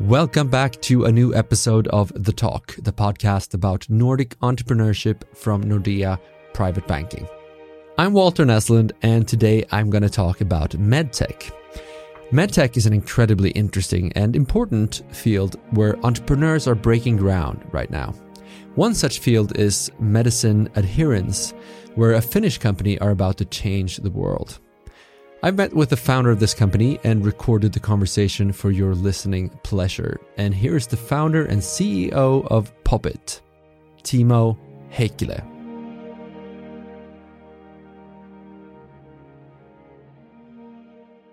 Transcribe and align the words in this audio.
Welcome 0.00 0.48
back 0.48 0.80
to 0.82 1.06
a 1.06 1.12
new 1.12 1.34
episode 1.34 1.88
of 1.88 2.12
The 2.14 2.32
Talk, 2.32 2.76
the 2.78 2.92
podcast 2.92 3.52
about 3.52 3.90
Nordic 3.90 4.38
entrepreneurship 4.38 5.24
from 5.36 5.64
Nordea 5.64 6.20
Private 6.54 6.86
Banking. 6.86 7.26
I'm 7.98 8.12
Walter 8.12 8.44
Neslund, 8.44 8.92
and 9.02 9.26
today 9.26 9.64
I'm 9.72 9.90
going 9.90 10.04
to 10.04 10.08
talk 10.08 10.40
about 10.40 10.70
medtech. 10.70 11.50
Medtech 12.30 12.76
is 12.76 12.86
an 12.86 12.92
incredibly 12.92 13.50
interesting 13.50 14.12
and 14.12 14.36
important 14.36 15.02
field 15.10 15.56
where 15.70 15.98
entrepreneurs 16.06 16.68
are 16.68 16.76
breaking 16.76 17.16
ground 17.16 17.66
right 17.72 17.90
now. 17.90 18.14
One 18.76 18.94
such 18.94 19.18
field 19.18 19.58
is 19.58 19.90
medicine 19.98 20.68
adherence, 20.76 21.54
where 21.96 22.12
a 22.12 22.22
Finnish 22.22 22.58
company 22.58 23.00
are 23.00 23.10
about 23.10 23.36
to 23.38 23.44
change 23.46 23.96
the 23.96 24.12
world. 24.12 24.60
I 25.40 25.52
met 25.52 25.72
with 25.72 25.90
the 25.90 25.96
founder 25.96 26.32
of 26.32 26.40
this 26.40 26.52
company 26.52 26.98
and 27.04 27.24
recorded 27.24 27.72
the 27.72 27.78
conversation 27.78 28.50
for 28.50 28.72
your 28.72 28.92
listening 28.96 29.50
pleasure. 29.62 30.18
And 30.36 30.52
here's 30.52 30.88
the 30.88 30.96
founder 30.96 31.44
and 31.44 31.62
CEO 31.62 32.44
of 32.50 32.72
Popit, 32.82 33.40
Timo 34.02 34.58
Heikkilä. 34.90 35.46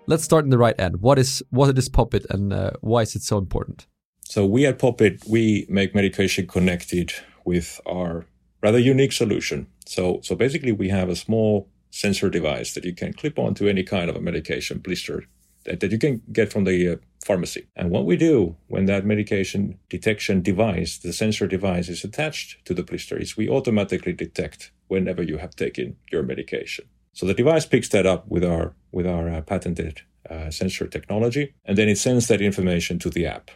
Let's 0.06 0.22
start 0.22 0.44
in 0.44 0.50
the 0.50 0.58
right 0.58 0.78
end. 0.78 1.00
What 1.00 1.18
is 1.18 1.42
what 1.50 1.76
is 1.76 1.88
Popit 1.88 2.26
and 2.30 2.52
uh, 2.52 2.70
why 2.82 3.02
is 3.02 3.16
it 3.16 3.22
so 3.22 3.38
important? 3.38 3.88
So 4.22 4.46
we 4.46 4.66
at 4.66 4.78
Popit 4.78 5.28
we 5.28 5.66
make 5.68 5.96
medication 5.96 6.46
connected 6.46 7.12
with 7.44 7.80
our 7.86 8.24
rather 8.62 8.78
unique 8.78 9.10
solution. 9.10 9.66
So 9.84 10.20
so 10.22 10.36
basically 10.36 10.70
we 10.70 10.90
have 10.90 11.08
a 11.08 11.16
small 11.16 11.68
sensor 11.96 12.28
device 12.28 12.74
that 12.74 12.84
you 12.84 12.94
can 12.94 13.12
clip 13.12 13.38
onto 13.38 13.68
any 13.68 13.82
kind 13.82 14.10
of 14.10 14.16
a 14.16 14.20
medication 14.20 14.78
blister 14.78 15.24
that, 15.64 15.80
that 15.80 15.90
you 15.90 15.98
can 15.98 16.22
get 16.32 16.52
from 16.52 16.64
the 16.64 16.88
uh, 16.88 16.96
pharmacy. 17.24 17.66
And 17.74 17.90
what 17.90 18.04
we 18.04 18.16
do 18.16 18.56
when 18.68 18.86
that 18.86 19.04
medication 19.04 19.78
detection 19.88 20.42
device, 20.42 20.98
the 20.98 21.12
sensor 21.12 21.46
device, 21.46 21.88
is 21.88 22.04
attached 22.04 22.64
to 22.66 22.74
the 22.74 22.82
blister 22.82 23.16
is 23.18 23.36
we 23.36 23.48
automatically 23.48 24.12
detect 24.12 24.70
whenever 24.88 25.22
you 25.22 25.38
have 25.38 25.56
taken 25.56 25.96
your 26.12 26.22
medication. 26.22 26.84
So 27.12 27.26
the 27.26 27.34
device 27.34 27.66
picks 27.66 27.88
that 27.88 28.06
up 28.06 28.28
with 28.28 28.44
our 28.44 28.74
with 28.92 29.06
our 29.06 29.28
uh, 29.28 29.40
patented 29.40 30.02
uh, 30.30 30.50
sensor 30.50 30.86
technology, 30.86 31.54
and 31.64 31.76
then 31.78 31.88
it 31.88 31.98
sends 31.98 32.26
that 32.28 32.40
information 32.40 32.98
to 32.98 33.10
the 33.10 33.26
app. 33.26 33.50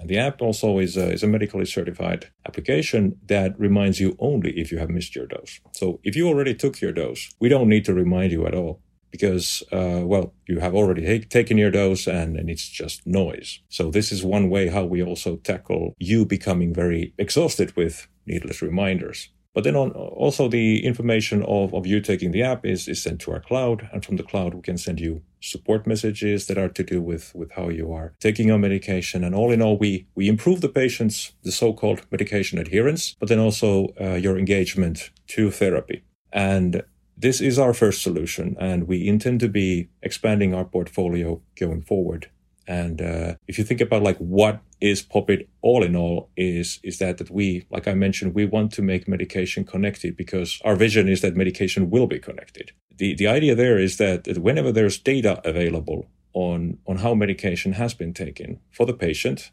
And 0.00 0.08
the 0.08 0.18
app 0.18 0.40
also 0.40 0.78
is 0.78 0.96
a, 0.96 1.12
is 1.12 1.22
a 1.22 1.26
medically 1.26 1.66
certified 1.66 2.30
application 2.46 3.18
that 3.26 3.58
reminds 3.60 4.00
you 4.00 4.16
only 4.18 4.58
if 4.58 4.72
you 4.72 4.78
have 4.78 4.88
missed 4.88 5.14
your 5.14 5.26
dose. 5.26 5.60
So 5.72 6.00
if 6.02 6.16
you 6.16 6.26
already 6.26 6.54
took 6.54 6.80
your 6.80 6.92
dose, 6.92 7.28
we 7.38 7.50
don't 7.50 7.68
need 7.68 7.84
to 7.84 7.94
remind 7.94 8.32
you 8.32 8.46
at 8.46 8.54
all 8.54 8.80
because, 9.10 9.62
uh, 9.72 10.02
well, 10.04 10.32
you 10.46 10.60
have 10.60 10.74
already 10.74 11.04
ha- 11.06 11.26
taken 11.28 11.58
your 11.58 11.70
dose 11.70 12.06
and, 12.06 12.36
and 12.36 12.48
it's 12.48 12.68
just 12.68 13.06
noise. 13.06 13.60
So 13.68 13.90
this 13.90 14.10
is 14.10 14.24
one 14.24 14.48
way 14.48 14.68
how 14.68 14.84
we 14.84 15.02
also 15.02 15.36
tackle 15.36 15.94
you 15.98 16.24
becoming 16.24 16.72
very 16.72 17.12
exhausted 17.18 17.76
with 17.76 18.08
needless 18.24 18.62
reminders. 18.62 19.28
But 19.52 19.64
then 19.64 19.74
on, 19.74 19.90
also 19.92 20.48
the 20.48 20.84
information 20.84 21.42
of, 21.42 21.74
of 21.74 21.86
you 21.86 22.00
taking 22.00 22.30
the 22.30 22.42
app 22.42 22.64
is, 22.64 22.86
is 22.86 23.02
sent 23.02 23.20
to 23.22 23.32
our 23.32 23.40
cloud. 23.40 23.88
And 23.92 24.04
from 24.04 24.16
the 24.16 24.22
cloud, 24.22 24.54
we 24.54 24.62
can 24.62 24.78
send 24.78 25.00
you 25.00 25.22
support 25.40 25.86
messages 25.86 26.46
that 26.46 26.58
are 26.58 26.68
to 26.68 26.84
do 26.84 27.00
with, 27.02 27.34
with 27.34 27.52
how 27.52 27.68
you 27.68 27.92
are 27.92 28.14
taking 28.20 28.48
your 28.48 28.58
medication. 28.58 29.24
And 29.24 29.34
all 29.34 29.50
in 29.50 29.60
all, 29.60 29.76
we, 29.76 30.06
we 30.14 30.28
improve 30.28 30.60
the 30.60 30.68
patient's, 30.68 31.32
the 31.42 31.52
so-called 31.52 32.02
medication 32.10 32.58
adherence, 32.58 33.16
but 33.18 33.28
then 33.28 33.40
also 33.40 33.88
uh, 34.00 34.14
your 34.14 34.38
engagement 34.38 35.10
to 35.28 35.50
therapy. 35.50 36.04
And 36.32 36.82
this 37.16 37.40
is 37.40 37.58
our 37.58 37.74
first 37.74 38.02
solution. 38.02 38.56
And 38.60 38.86
we 38.86 39.08
intend 39.08 39.40
to 39.40 39.48
be 39.48 39.88
expanding 40.02 40.54
our 40.54 40.64
portfolio 40.64 41.42
going 41.56 41.82
forward 41.82 42.30
and 42.70 43.02
uh, 43.02 43.34
if 43.48 43.58
you 43.58 43.64
think 43.64 43.80
about 43.80 44.04
like 44.04 44.18
what 44.18 44.60
is 44.80 45.02
Popit 45.02 45.48
all 45.60 45.82
in 45.82 45.96
all 45.96 46.30
is 46.36 46.78
is 46.84 46.98
that 46.98 47.18
that 47.18 47.28
we 47.28 47.66
like 47.68 47.88
I 47.88 47.94
mentioned 47.94 48.32
we 48.32 48.46
want 48.46 48.70
to 48.74 48.82
make 48.82 49.08
medication 49.08 49.64
connected 49.64 50.16
because 50.16 50.60
our 50.64 50.76
vision 50.76 51.08
is 51.08 51.20
that 51.22 51.34
medication 51.34 51.90
will 51.90 52.06
be 52.06 52.20
connected. 52.20 52.70
The 52.96 53.16
the 53.16 53.26
idea 53.26 53.56
there 53.56 53.76
is 53.76 53.96
that, 53.96 54.22
that 54.22 54.38
whenever 54.38 54.70
there's 54.70 54.98
data 54.98 55.40
available 55.44 56.06
on 56.32 56.78
on 56.86 56.98
how 56.98 57.12
medication 57.14 57.72
has 57.72 57.92
been 57.92 58.14
taken 58.14 58.60
for 58.70 58.86
the 58.86 58.94
patient, 58.94 59.50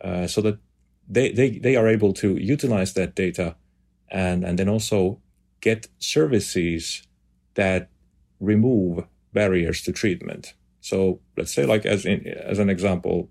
uh, 0.00 0.28
so 0.28 0.40
that 0.42 0.58
they, 1.08 1.32
they 1.32 1.58
they 1.58 1.74
are 1.74 1.88
able 1.88 2.12
to 2.12 2.36
utilize 2.36 2.92
that 2.92 3.16
data 3.16 3.56
and 4.08 4.44
and 4.44 4.56
then 4.56 4.68
also 4.68 5.18
get 5.60 5.88
services 5.98 7.02
that 7.54 7.88
remove 8.38 9.04
barriers 9.32 9.82
to 9.82 9.92
treatment. 9.92 10.54
So 10.82 11.20
let's 11.36 11.54
say, 11.54 11.64
like 11.64 11.86
as 11.86 12.04
in, 12.04 12.26
as 12.26 12.58
an 12.58 12.68
example, 12.68 13.30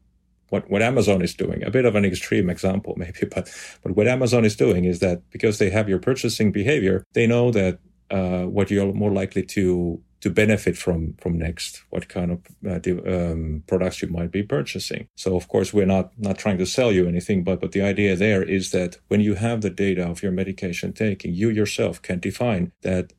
what 0.49 0.69
what 0.69 0.81
Amazon 0.81 1.21
is 1.21 1.35
doing, 1.35 1.63
a 1.63 1.69
bit 1.69 1.85
of 1.85 1.95
an 1.95 2.05
extreme 2.05 2.49
example 2.49 2.95
maybe, 2.97 3.27
but 3.29 3.53
but 3.83 3.95
what 3.95 4.07
Amazon 4.07 4.45
is 4.45 4.55
doing 4.55 4.85
is 4.85 4.99
that 4.99 5.21
because 5.29 5.59
they 5.59 5.69
have 5.69 5.87
your 5.87 5.99
purchasing 5.99 6.51
behavior, 6.51 7.03
they 7.13 7.27
know 7.27 7.51
that 7.51 7.79
uh, 8.09 8.43
what 8.43 8.71
you're 8.71 8.93
more 8.93 9.11
likely 9.11 9.43
to 9.43 10.01
to 10.21 10.29
benefit 10.29 10.77
from 10.77 11.13
from 11.21 11.37
next, 11.37 11.83
what 11.89 12.07
kind 12.07 12.31
of 12.31 12.39
uh, 12.65 12.79
um, 13.09 13.63
products 13.67 14.01
you 14.01 14.07
might 14.07 14.31
be 14.31 14.43
purchasing. 14.43 15.07
So 15.15 15.35
of 15.35 15.47
course 15.47 15.73
we're 15.73 15.93
not 15.97 16.11
not 16.17 16.37
trying 16.37 16.59
to 16.59 16.65
sell 16.65 16.91
you 16.91 17.07
anything, 17.07 17.43
but 17.43 17.59
but 17.59 17.73
the 17.73 17.81
idea 17.81 18.15
there 18.15 18.43
is 18.43 18.71
that 18.71 18.97
when 19.09 19.19
you 19.19 19.35
have 19.35 19.61
the 19.61 19.69
data 19.69 20.07
of 20.07 20.23
your 20.23 20.31
medication 20.31 20.93
taking, 20.93 21.33
you 21.33 21.49
yourself 21.49 22.01
can 22.01 22.19
define 22.19 22.71
that 22.81 23.13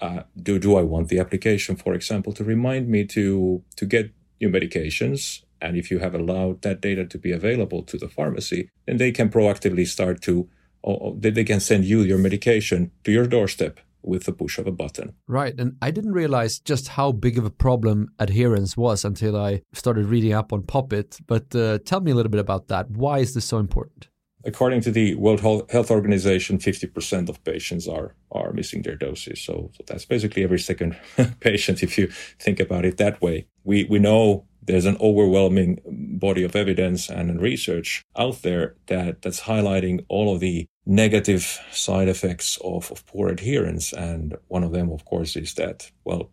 uh, 0.00 0.22
do 0.40 0.58
do 0.58 0.76
I 0.76 0.82
want 0.82 1.08
the 1.08 1.18
application, 1.18 1.76
for 1.76 1.94
example, 1.94 2.32
to 2.34 2.44
remind 2.44 2.88
me 2.88 3.04
to 3.06 3.62
to 3.76 3.86
get 3.86 4.12
new 4.40 4.48
medications? 4.48 5.42
And 5.60 5.76
if 5.76 5.90
you 5.90 6.00
have 6.00 6.14
allowed 6.14 6.62
that 6.62 6.80
data 6.80 7.06
to 7.06 7.18
be 7.18 7.32
available 7.32 7.82
to 7.84 7.96
the 7.96 8.08
pharmacy, 8.08 8.70
then 8.86 8.98
they 8.98 9.10
can 9.10 9.30
proactively 9.30 9.86
start 9.86 10.20
to, 10.22 10.48
or 10.82 11.16
they 11.18 11.44
can 11.44 11.60
send 11.60 11.86
you 11.86 12.00
your 12.02 12.18
medication 12.18 12.90
to 13.04 13.10
your 13.10 13.26
doorstep 13.26 13.80
with 14.02 14.24
the 14.24 14.32
push 14.32 14.58
of 14.58 14.66
a 14.66 14.72
button. 14.72 15.14
Right. 15.26 15.58
And 15.58 15.76
I 15.82 15.90
didn't 15.90 16.12
realize 16.12 16.60
just 16.60 16.88
how 16.88 17.10
big 17.12 17.38
of 17.38 17.44
a 17.44 17.50
problem 17.50 18.08
adherence 18.18 18.76
was 18.76 19.04
until 19.04 19.36
I 19.36 19.62
started 19.72 20.06
reading 20.06 20.32
up 20.32 20.52
on 20.52 20.62
Popit. 20.62 21.20
But 21.26 21.54
uh, 21.54 21.78
tell 21.84 22.00
me 22.00 22.12
a 22.12 22.14
little 22.14 22.30
bit 22.30 22.40
about 22.40 22.68
that. 22.68 22.90
Why 22.90 23.18
is 23.18 23.34
this 23.34 23.44
so 23.44 23.58
important? 23.58 24.08
According 24.46 24.80
to 24.82 24.90
the 24.90 25.14
World 25.16 25.40
Health 25.40 25.90
Organization, 25.90 26.58
50% 26.58 27.28
of 27.28 27.42
patients 27.44 27.88
are, 27.88 28.14
are 28.30 28.52
missing 28.52 28.82
their 28.82 28.96
doses. 28.96 29.42
So, 29.42 29.70
so 29.74 29.84
that's 29.86 30.04
basically 30.04 30.44
every 30.44 30.60
second 30.60 30.96
patient, 31.40 31.82
if 31.82 31.98
you 31.98 32.06
think 32.38 32.60
about 32.60 32.84
it 32.84 32.96
that 32.98 33.20
way. 33.20 33.46
We, 33.64 33.84
we 33.84 33.98
know 33.98 34.46
there's 34.62 34.86
an 34.86 34.96
overwhelming 35.00 35.80
body 36.20 36.44
of 36.44 36.56
evidence 36.56 37.08
and 37.08 37.40
research 37.40 38.02
out 38.16 38.42
there 38.42 38.76
that, 38.86 39.22
that's 39.22 39.42
highlighting 39.42 40.04
all 40.08 40.34
of 40.34 40.40
the 40.40 40.66
negative 40.86 41.58
side 41.72 42.08
effects 42.08 42.58
of, 42.64 42.90
of 42.90 43.04
poor 43.06 43.28
adherence. 43.28 43.92
And 43.92 44.36
one 44.48 44.62
of 44.62 44.72
them, 44.72 44.90
of 44.90 45.04
course, 45.04 45.36
is 45.36 45.54
that, 45.54 45.90
well, 46.04 46.30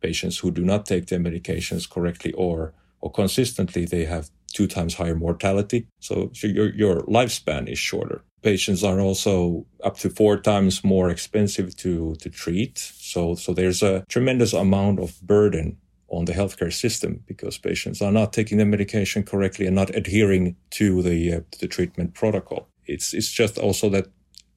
patients 0.00 0.38
who 0.38 0.50
do 0.52 0.64
not 0.64 0.86
take 0.86 1.06
their 1.06 1.18
medications 1.18 1.88
correctly 1.88 2.32
or, 2.32 2.74
or 3.00 3.10
consistently, 3.10 3.84
they 3.84 4.04
have 4.04 4.30
two 4.56 4.66
times 4.66 4.94
higher 4.94 5.14
mortality. 5.14 5.86
So, 6.00 6.30
so 6.32 6.46
your, 6.46 6.74
your 6.74 7.02
lifespan 7.02 7.68
is 7.68 7.78
shorter. 7.78 8.24
Patients 8.40 8.82
are 8.82 9.00
also 9.00 9.66
up 9.84 9.98
to 9.98 10.08
four 10.08 10.38
times 10.40 10.82
more 10.82 11.10
expensive 11.10 11.76
to, 11.76 12.14
to 12.22 12.30
treat. 12.30 12.78
So, 12.78 13.34
so 13.34 13.52
there's 13.52 13.82
a 13.82 14.02
tremendous 14.08 14.54
amount 14.54 14.98
of 14.98 15.20
burden 15.20 15.76
on 16.08 16.24
the 16.24 16.32
healthcare 16.32 16.72
system 16.72 17.22
because 17.26 17.58
patients 17.58 18.00
are 18.00 18.12
not 18.12 18.32
taking 18.32 18.56
the 18.56 18.64
medication 18.64 19.22
correctly 19.24 19.66
and 19.66 19.76
not 19.76 19.94
adhering 19.94 20.56
to 20.70 21.02
the, 21.02 21.34
uh, 21.34 21.40
the 21.60 21.68
treatment 21.68 22.14
protocol. 22.14 22.68
It's, 22.86 23.12
it's 23.12 23.30
just 23.30 23.58
also 23.58 23.90
that 23.90 24.06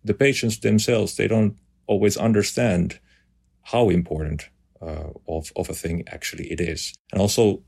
the 0.06 0.14
patients 0.14 0.60
themselves, 0.60 1.18
they 1.18 1.28
don't 1.28 1.58
always 1.88 2.16
understand 2.16 3.00
how 3.64 3.90
important 3.90 4.50
uh, 4.82 5.10
of, 5.28 5.52
of 5.58 5.70
a 5.70 5.74
thing 5.74 6.06
actually 6.08 6.50
it 6.50 6.62
is. 6.62 6.94
And 7.12 7.20
also 7.20 7.64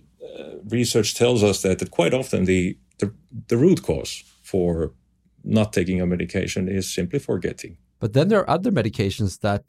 research 0.69 1.15
tells 1.15 1.43
us 1.43 1.61
that, 1.61 1.79
that 1.79 1.91
quite 1.91 2.13
often 2.13 2.45
the, 2.45 2.77
the, 2.99 3.13
the 3.47 3.57
root 3.57 3.83
cause 3.83 4.23
for 4.43 4.93
not 5.43 5.73
taking 5.73 6.01
a 6.01 6.05
medication 6.05 6.67
is 6.67 6.93
simply 6.93 7.19
forgetting. 7.19 7.77
But 7.99 8.13
then 8.13 8.29
there 8.29 8.39
are 8.39 8.49
other 8.49 8.71
medications 8.71 9.39
that 9.41 9.63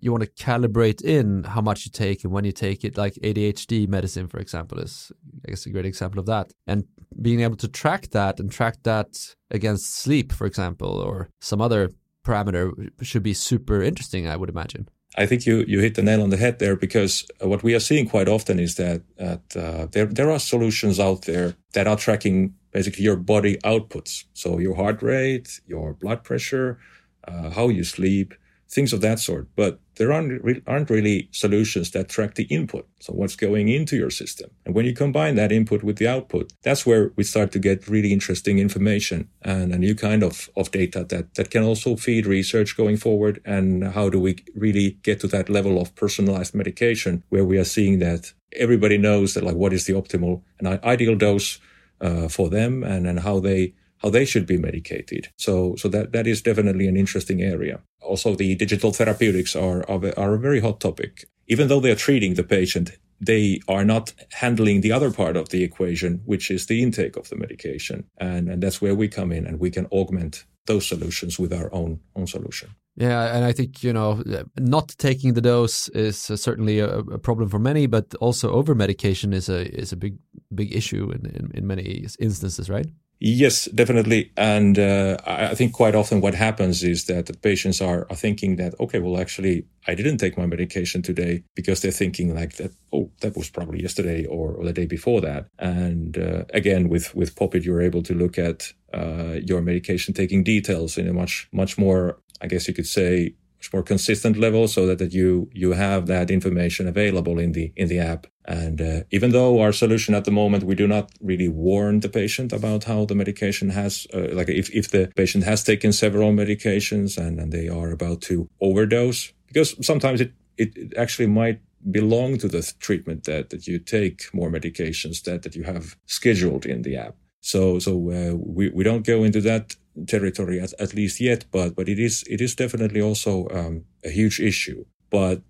you 0.00 0.12
want 0.12 0.24
to 0.24 0.44
calibrate 0.44 1.02
in 1.02 1.44
how 1.44 1.60
much 1.60 1.86
you 1.86 1.90
take 1.90 2.22
and 2.24 2.32
when 2.32 2.44
you 2.44 2.52
take 2.52 2.84
it, 2.84 2.96
like 2.96 3.14
ADHD 3.14 3.88
medicine, 3.88 4.28
for 4.28 4.38
example, 4.38 4.78
is 4.78 5.10
I 5.46 5.50
guess 5.50 5.66
a 5.66 5.70
great 5.70 5.86
example 5.86 6.20
of 6.20 6.26
that. 6.26 6.52
And 6.66 6.84
being 7.20 7.40
able 7.40 7.56
to 7.56 7.68
track 7.68 8.08
that 8.10 8.38
and 8.38 8.50
track 8.50 8.76
that 8.84 9.34
against 9.50 9.96
sleep, 9.96 10.32
for 10.32 10.46
example, 10.46 11.00
or 11.00 11.30
some 11.40 11.60
other 11.60 11.90
parameter 12.24 12.90
should 13.02 13.22
be 13.22 13.34
super 13.34 13.82
interesting, 13.82 14.28
I 14.28 14.36
would 14.36 14.50
imagine. 14.50 14.88
I 15.18 15.26
think 15.26 15.46
you, 15.46 15.64
you 15.66 15.80
hit 15.80 15.96
the 15.96 16.02
nail 16.02 16.22
on 16.22 16.30
the 16.30 16.36
head 16.36 16.60
there 16.60 16.76
because 16.76 17.26
what 17.40 17.64
we 17.64 17.74
are 17.74 17.80
seeing 17.80 18.08
quite 18.08 18.28
often 18.28 18.60
is 18.60 18.76
that, 18.76 19.02
that 19.16 19.56
uh, 19.56 19.86
there, 19.90 20.06
there 20.06 20.30
are 20.30 20.38
solutions 20.38 21.00
out 21.00 21.22
there 21.22 21.56
that 21.72 21.88
are 21.88 21.96
tracking 21.96 22.54
basically 22.70 23.02
your 23.02 23.16
body 23.16 23.56
outputs. 23.64 24.24
So 24.32 24.58
your 24.58 24.76
heart 24.76 25.02
rate, 25.02 25.60
your 25.66 25.94
blood 25.94 26.22
pressure, 26.22 26.78
uh, 27.26 27.50
how 27.50 27.68
you 27.68 27.82
sleep, 27.82 28.32
things 28.70 28.92
of 28.92 29.00
that 29.00 29.18
sort. 29.18 29.48
But 29.56 29.80
there 29.96 30.12
aren't, 30.12 30.62
aren't 30.66 30.90
really 30.90 31.28
solutions 31.32 31.90
that 31.90 32.08
track 32.08 32.34
the 32.34 32.44
input. 32.44 32.86
So 33.00 33.12
what's 33.12 33.36
going 33.36 33.68
into 33.68 33.96
your 33.96 34.10
system? 34.10 34.50
And 34.64 34.74
when 34.74 34.84
you 34.84 34.94
combine 34.94 35.34
that 35.36 35.52
input 35.52 35.82
with 35.82 35.96
the 35.96 36.06
output, 36.06 36.52
that's 36.62 36.86
where 36.86 37.12
we 37.16 37.24
start 37.24 37.50
to 37.52 37.58
get 37.58 37.88
really 37.88 38.12
interesting 38.12 38.58
information 38.58 39.28
and 39.42 39.72
a 39.72 39.78
new 39.78 39.94
kind 39.94 40.22
of, 40.22 40.50
of 40.56 40.70
data 40.70 41.04
that, 41.08 41.34
that 41.34 41.50
can 41.50 41.64
also 41.64 41.96
feed 41.96 42.26
research 42.26 42.76
going 42.76 42.96
forward. 42.96 43.40
And 43.44 43.84
how 43.84 44.08
do 44.08 44.20
we 44.20 44.36
really 44.54 44.98
get 45.02 45.20
to 45.20 45.28
that 45.28 45.48
level 45.48 45.80
of 45.80 45.94
personalized 45.94 46.54
medication 46.54 47.24
where 47.30 47.44
we 47.44 47.58
are 47.58 47.64
seeing 47.64 47.98
that 48.00 48.32
everybody 48.54 48.98
knows 48.98 49.34
that 49.34 49.44
like 49.44 49.56
what 49.56 49.72
is 49.72 49.86
the 49.86 49.92
optimal 49.94 50.42
and 50.58 50.68
ideal 50.84 51.16
dose 51.16 51.58
uh, 52.00 52.28
for 52.28 52.48
them 52.48 52.82
and, 52.84 53.06
and 53.06 53.20
how 53.20 53.40
they 53.40 53.74
how 53.98 54.10
they 54.10 54.24
should 54.24 54.46
be 54.46 54.56
medicated. 54.56 55.28
So, 55.36 55.74
so 55.76 55.88
that, 55.88 56.12
that 56.12 56.26
is 56.26 56.40
definitely 56.40 56.86
an 56.86 56.96
interesting 56.96 57.42
area. 57.42 57.80
Also, 58.08 58.34
the 58.34 58.54
digital 58.54 58.92
therapeutics 58.92 59.54
are, 59.54 59.88
are, 59.88 60.00
are 60.18 60.34
a 60.34 60.38
very 60.38 60.60
hot 60.60 60.80
topic. 60.80 61.28
Even 61.46 61.68
though 61.68 61.80
they're 61.80 61.94
treating 61.94 62.34
the 62.34 62.42
patient, 62.42 62.90
they 63.20 63.60
are 63.68 63.84
not 63.84 64.12
handling 64.32 64.80
the 64.80 64.92
other 64.92 65.10
part 65.10 65.36
of 65.36 65.48
the 65.48 65.62
equation, 65.62 66.22
which 66.24 66.50
is 66.50 66.66
the 66.66 66.82
intake 66.82 67.16
of 67.16 67.28
the 67.28 67.36
medication. 67.36 68.04
And, 68.18 68.48
and 68.48 68.62
that's 68.62 68.80
where 68.80 68.94
we 68.94 69.08
come 69.08 69.32
in 69.32 69.46
and 69.46 69.60
we 69.60 69.70
can 69.70 69.86
augment 69.86 70.44
those 70.66 70.86
solutions 70.86 71.38
with 71.38 71.52
our 71.52 71.72
own 71.72 72.00
own 72.14 72.26
solution. 72.26 72.68
Yeah, 72.96 73.34
and 73.34 73.44
I 73.44 73.52
think 73.52 73.82
you 73.82 73.92
know, 73.92 74.22
not 74.56 74.88
taking 74.98 75.34
the 75.34 75.40
dose 75.40 75.88
is 75.88 76.30
uh, 76.30 76.36
certainly 76.36 76.78
a, 76.80 76.98
a 76.98 77.18
problem 77.18 77.48
for 77.48 77.58
many, 77.58 77.86
but 77.86 78.14
also 78.20 78.52
over 78.52 78.74
medication 78.74 79.32
is 79.32 79.48
a 79.48 79.60
is 79.82 79.92
a 79.92 79.96
big 79.96 80.18
big 80.54 80.74
issue 80.74 81.10
in, 81.10 81.26
in, 81.26 81.50
in 81.54 81.66
many 81.66 82.06
instances, 82.20 82.68
right? 82.68 82.86
Yes, 83.20 83.64
definitely. 83.66 84.30
And 84.36 84.78
uh, 84.78 85.16
I 85.26 85.54
think 85.56 85.72
quite 85.72 85.96
often 85.96 86.20
what 86.20 86.34
happens 86.34 86.84
is 86.84 87.06
that 87.06 87.26
the 87.26 87.34
patients 87.34 87.80
are, 87.80 88.06
are 88.10 88.16
thinking 88.16 88.56
that, 88.56 88.74
okay, 88.78 89.00
well, 89.00 89.20
actually, 89.20 89.66
I 89.88 89.96
didn't 89.96 90.18
take 90.18 90.38
my 90.38 90.46
medication 90.46 91.02
today 91.02 91.42
because 91.56 91.80
they're 91.80 91.90
thinking 91.90 92.32
like 92.32 92.56
that, 92.56 92.72
oh, 92.92 93.10
that 93.20 93.36
was 93.36 93.50
probably 93.50 93.82
yesterday 93.82 94.24
or, 94.24 94.52
or 94.52 94.64
the 94.64 94.72
day 94.72 94.86
before 94.86 95.20
that. 95.22 95.48
And 95.58 96.16
uh, 96.16 96.44
again, 96.54 96.88
with, 96.88 97.12
with 97.16 97.34
Popit, 97.34 97.64
you're 97.64 97.82
able 97.82 98.04
to 98.04 98.14
look 98.14 98.38
at 98.38 98.72
uh, 98.94 99.40
your 99.44 99.62
medication 99.62 100.14
taking 100.14 100.44
details 100.44 100.96
in 100.96 101.08
a 101.08 101.12
much, 101.12 101.48
much 101.52 101.76
more, 101.76 102.20
I 102.40 102.46
guess 102.46 102.68
you 102.68 102.74
could 102.74 102.86
say, 102.86 103.34
more 103.72 103.82
consistent 103.82 104.36
level 104.36 104.68
so 104.68 104.86
that, 104.86 104.98
that 104.98 105.12
you 105.12 105.50
you 105.52 105.72
have 105.72 106.06
that 106.06 106.30
information 106.30 106.88
available 106.88 107.38
in 107.38 107.52
the 107.52 107.72
in 107.76 107.88
the 107.88 107.98
app. 107.98 108.26
And 108.44 108.80
uh, 108.80 109.00
even 109.10 109.32
though 109.32 109.60
our 109.60 109.72
solution 109.72 110.14
at 110.14 110.24
the 110.24 110.30
moment 110.30 110.64
we 110.64 110.74
do 110.74 110.86
not 110.86 111.10
really 111.20 111.48
warn 111.48 112.00
the 112.00 112.08
patient 112.08 112.52
about 112.52 112.84
how 112.84 113.04
the 113.04 113.14
medication 113.14 113.70
has 113.70 114.06
uh, 114.14 114.28
like 114.32 114.48
if, 114.48 114.70
if 114.70 114.90
the 114.90 115.12
patient 115.16 115.44
has 115.44 115.62
taken 115.62 115.92
several 115.92 116.32
medications 116.32 117.18
and, 117.18 117.38
and 117.38 117.52
they 117.52 117.68
are 117.68 117.90
about 117.90 118.22
to 118.22 118.48
overdose 118.60 119.32
because 119.48 119.74
sometimes 119.86 120.20
it 120.20 120.32
it 120.56 120.92
actually 120.96 121.28
might 121.28 121.60
belong 121.90 122.36
to 122.38 122.48
the 122.48 122.72
treatment 122.80 123.24
that, 123.24 123.50
that 123.50 123.68
you 123.68 123.78
take 123.78 124.28
more 124.34 124.50
medications 124.50 125.22
that, 125.22 125.42
that 125.42 125.54
you 125.54 125.62
have 125.62 125.96
scheduled 126.06 126.66
in 126.66 126.82
the 126.82 126.96
app 126.96 127.14
so 127.40 127.78
so 127.78 127.92
uh, 128.10 128.34
we, 128.36 128.70
we 128.70 128.84
don't 128.84 129.06
go 129.06 129.24
into 129.24 129.40
that 129.42 129.76
territory 130.06 130.60
at, 130.60 130.72
at 130.78 130.94
least 130.94 131.20
yet, 131.20 131.44
but 131.50 131.74
but 131.74 131.88
it 131.88 131.98
is 131.98 132.24
it 132.28 132.40
is 132.40 132.54
definitely 132.54 133.00
also 133.00 133.48
um, 133.50 133.84
a 134.04 134.10
huge 134.10 134.40
issue. 134.40 134.84
But 135.10 135.42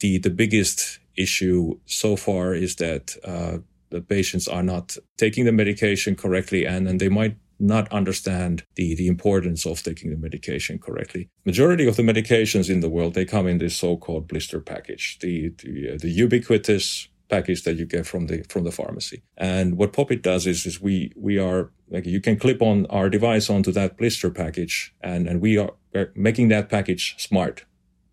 the 0.00 0.18
the 0.18 0.30
biggest 0.30 0.98
issue 1.16 1.78
so 1.86 2.16
far 2.16 2.54
is 2.54 2.76
that 2.76 3.16
uh, 3.24 3.58
the 3.90 4.00
patients 4.00 4.48
are 4.48 4.62
not 4.62 4.96
taking 5.16 5.44
the 5.44 5.52
medication 5.52 6.16
correctly, 6.16 6.66
and 6.66 6.88
and 6.88 7.00
they 7.00 7.08
might 7.08 7.36
not 7.60 7.90
understand 7.92 8.64
the, 8.74 8.94
the 8.96 9.06
importance 9.06 9.64
of 9.64 9.82
taking 9.82 10.10
the 10.10 10.16
medication 10.16 10.78
correctly. 10.78 11.28
Majority 11.44 11.86
of 11.86 11.96
the 11.96 12.02
medications 12.02 12.68
in 12.68 12.80
the 12.80 12.90
world, 12.90 13.14
they 13.14 13.24
come 13.24 13.46
in 13.46 13.58
this 13.58 13.76
so-called 13.76 14.26
blister 14.26 14.60
package, 14.60 15.18
the, 15.20 15.50
the, 15.62 15.94
uh, 15.94 15.98
the 16.00 16.10
ubiquitous 16.10 17.08
package 17.28 17.62
that 17.64 17.76
you 17.76 17.86
get 17.86 18.06
from 18.06 18.26
the 18.26 18.44
from 18.48 18.64
the 18.64 18.72
pharmacy. 18.72 19.22
And 19.36 19.76
what 19.76 19.92
Popit 19.92 20.22
does 20.22 20.46
is 20.46 20.66
is 20.66 20.80
we 20.80 21.12
we 21.16 21.38
are 21.38 21.70
like 21.88 22.06
you 22.06 22.20
can 22.20 22.38
clip 22.38 22.62
on 22.62 22.86
our 22.86 23.08
device 23.08 23.50
onto 23.50 23.72
that 23.72 23.96
blister 23.96 24.30
package, 24.30 24.94
and 25.00 25.26
and 25.28 25.40
we 25.40 25.58
are 25.58 25.72
making 26.14 26.48
that 26.48 26.68
package 26.68 27.14
smart 27.18 27.64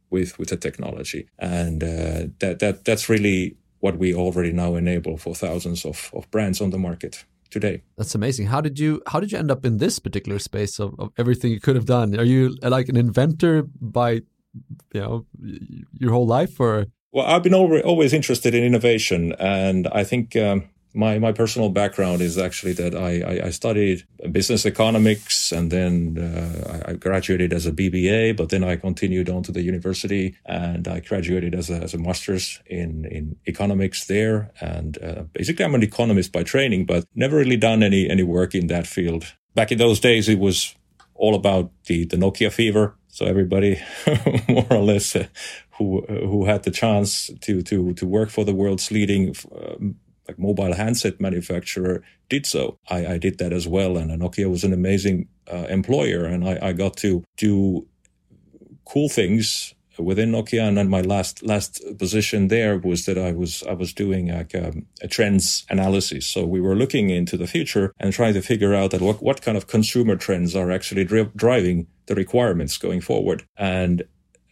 with 0.10 0.38
with 0.40 0.50
the 0.50 0.58
technology, 0.58 1.28
and 1.40 1.84
uh, 1.84 2.28
that 2.40 2.60
that 2.60 2.86
that's 2.86 3.10
really 3.10 3.58
what 3.80 3.98
we 3.98 4.13
already 4.13 4.52
now 4.52 4.75
enable 4.75 5.18
for 5.18 5.34
thousands 5.34 5.86
of, 5.86 6.12
of 6.13 6.30
brands 6.30 6.62
on 6.62 6.69
the 6.69 6.78
market 6.78 7.25
today. 7.50 7.81
That's 7.98 8.16
amazing. 8.16 8.48
How 8.48 8.62
did 8.62 8.80
you 8.80 9.02
how 9.08 9.19
did 9.19 9.31
you 9.31 9.38
end 9.38 9.52
up 9.52 9.66
in 9.66 9.78
this 9.78 10.00
particular 10.00 10.40
space 10.40 10.80
of, 10.80 10.94
of 11.00 11.12
everything 11.18 11.52
you 11.52 11.60
could 11.60 11.75
have 11.75 11.86
done? 11.86 12.18
Are 12.18 12.24
you 12.24 12.56
like 12.62 12.90
an 12.90 12.98
inventor 12.98 13.63
by 13.80 14.22
you 14.94 15.02
know 15.02 15.25
your 15.98 16.12
whole 16.12 16.28
life 16.28 16.60
or 16.60 16.86
well, 17.12 17.25
I've 17.25 17.44
been 17.44 17.54
always 17.54 18.13
interested 18.13 18.56
in 18.56 18.63
innovation, 18.63 19.34
and 19.34 19.88
I 19.92 20.04
think 20.04 20.36
um, 20.36 20.69
my 20.94 21.19
my 21.19 21.31
personal 21.31 21.69
background 21.69 22.22
is 22.22 22.38
actually 22.38 22.74
that 22.74 22.96
I, 22.96 23.46
I, 23.46 23.50
studied 23.50 24.06
business 24.31 24.66
economics, 24.66 25.52
and 25.52 25.72
then 25.72 26.18
uh, 26.18 26.84
I 26.86 26.94
graduated 26.94 27.54
as 27.54 27.66
a 27.66 27.72
BBA, 27.72 28.36
but 28.36 28.50
then 28.50 28.63
I 28.63 28.75
continued 28.75 29.30
on 29.30 29.44
to 29.44 29.52
the 29.52 29.62
university, 29.62 30.36
and 30.46 30.88
I 30.88 31.00
graduated 31.00 31.56
as 31.56 31.69
a, 31.69 31.75
as 31.75 31.94
a 31.94 31.98
master's 31.98 32.62
in 32.66 33.06
in 33.06 33.36
economics 33.48 34.06
there, 34.06 34.52
and 34.60 34.98
uh, 35.02 35.24
basically 35.34 35.66
I'm 35.66 35.75
an 35.75 35.84
economist 35.84 36.31
by 36.31 36.44
training, 36.44 36.86
but 36.86 37.06
never 37.16 37.38
really 37.38 37.58
done 37.58 37.84
any 37.84 38.10
any 38.10 38.24
work 38.24 38.56
in 38.56 38.68
that 38.68 38.88
field. 38.88 39.34
Back 39.56 39.72
in 39.72 39.78
those 39.78 40.00
days, 40.00 40.30
it 40.30 40.40
was 40.40 40.75
all 41.13 41.36
about 41.36 41.72
the 41.86 42.06
the 42.06 42.18
Nokia 42.18 42.52
fever. 42.52 42.96
So 43.13 43.25
everybody, 43.25 43.78
more 44.48 44.68
or 44.69 44.80
less, 44.80 45.16
uh, 45.18 45.28
who 45.81 46.28
who 46.28 46.45
had 46.45 46.63
the 46.63 46.72
chance 46.72 47.30
to 47.42 47.62
to 47.62 47.94
to 47.94 48.06
work 48.06 48.30
for 48.30 48.45
the 48.45 48.54
world's 48.54 48.92
leading 48.92 49.36
um, 49.56 49.95
like 50.28 50.39
mobile 50.39 50.74
handset 50.74 51.19
manufacturer 51.19 52.04
did 52.30 52.45
so. 52.45 52.78
I, 52.89 53.13
I 53.13 53.18
did 53.18 53.38
that 53.39 53.54
as 53.54 53.68
well, 53.68 53.98
and 53.98 54.10
Nokia 54.22 54.50
was 54.50 54.63
an 54.63 54.74
amazing 54.74 55.28
uh, 55.51 55.68
employer, 55.69 56.25
and 56.25 56.48
I, 56.48 56.60
I 56.62 56.74
got 56.74 56.95
to 56.98 57.24
do 57.38 57.88
cool 58.86 59.10
things 59.10 59.74
within 59.98 60.31
Nokia. 60.31 60.68
And 60.68 60.78
then 60.78 60.89
my 60.89 61.01
last 61.01 61.44
last 61.44 61.81
position 61.98 62.48
there 62.48 62.77
was 62.77 63.06
that 63.06 63.18
I 63.18 63.31
was 63.31 63.63
I 63.63 63.74
was 63.74 63.94
doing 63.94 64.31
like 64.31 64.54
a, 64.54 64.69
um, 64.69 64.86
a, 65.01 65.07
trends 65.07 65.66
analysis. 65.69 66.25
So 66.27 66.45
we 66.45 66.62
were 66.62 66.75
looking 66.75 67.10
into 67.10 67.38
the 67.38 67.48
future 67.48 67.94
and 68.00 68.13
trying 68.13 68.34
to 68.34 68.42
figure 68.42 68.74
out 68.74 68.92
that 68.92 69.01
what 69.01 69.22
what 69.22 69.42
kind 69.42 69.57
of 69.57 69.68
consumer 69.68 70.16
trends 70.16 70.56
are 70.56 70.72
actually 70.72 71.06
dri- 71.06 71.31
driving 71.36 71.88
the 72.06 72.16
requirements 72.16 72.77
going 72.77 73.01
forward. 73.01 73.44
And 73.57 74.04